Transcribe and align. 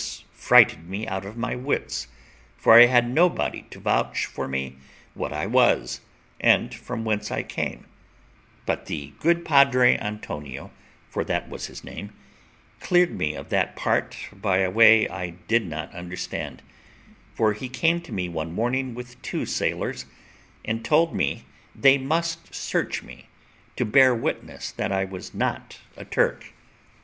This 0.01 0.23
frighted 0.33 0.89
me 0.89 1.05
out 1.05 1.25
of 1.25 1.37
my 1.37 1.55
wits, 1.55 2.07
for 2.57 2.73
I 2.73 2.87
had 2.87 3.07
nobody 3.07 3.67
to 3.69 3.79
vouch 3.79 4.25
for 4.25 4.47
me 4.47 4.77
what 5.13 5.31
I 5.31 5.45
was, 5.45 6.01
or 6.43 6.69
from 6.71 7.05
whence 7.05 7.29
I 7.29 7.43
came; 7.43 7.85
but 8.65 8.87
the 8.87 9.13
good 9.19 9.45
Padre 9.45 9.95
Antonio, 9.99 10.71
for 11.07 11.23
that 11.25 11.49
was 11.49 11.67
his 11.67 11.83
name, 11.83 12.15
cleared 12.79 13.11
me 13.15 13.35
of 13.35 13.49
that 13.49 13.75
part 13.75 14.17
by 14.33 14.57
a 14.61 14.71
way 14.71 15.07
I 15.07 15.35
did 15.47 15.67
not 15.67 15.93
understand; 15.93 16.63
for 17.35 17.53
he 17.53 17.69
came 17.69 18.01
to 18.01 18.11
me 18.11 18.27
one 18.27 18.51
morning 18.53 18.95
with 18.95 19.21
two 19.21 19.45
sailors, 19.45 20.07
and 20.65 20.83
told 20.83 21.13
me 21.13 21.45
they 21.75 21.99
must 21.99 22.55
search 22.55 23.03
me, 23.03 23.27
to 23.75 23.85
bear 23.85 24.15
witness 24.15 24.71
that 24.71 24.91
I 24.91 25.05
was 25.05 25.35
not 25.35 25.79
a 25.95 26.05
Turk. 26.05 26.53